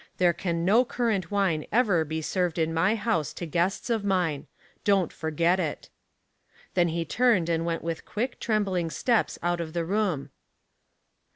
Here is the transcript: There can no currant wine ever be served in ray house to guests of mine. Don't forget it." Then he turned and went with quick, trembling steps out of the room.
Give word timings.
There 0.17 0.33
can 0.33 0.65
no 0.65 0.83
currant 0.83 1.29
wine 1.29 1.67
ever 1.71 2.03
be 2.03 2.23
served 2.23 2.57
in 2.57 2.73
ray 2.75 2.95
house 2.95 3.33
to 3.33 3.45
guests 3.45 3.87
of 3.91 4.03
mine. 4.03 4.47
Don't 4.83 5.13
forget 5.13 5.59
it." 5.59 5.91
Then 6.73 6.87
he 6.87 7.05
turned 7.05 7.49
and 7.49 7.67
went 7.67 7.83
with 7.83 8.03
quick, 8.03 8.39
trembling 8.39 8.89
steps 8.89 9.37
out 9.43 9.61
of 9.61 9.73
the 9.73 9.85
room. 9.85 10.31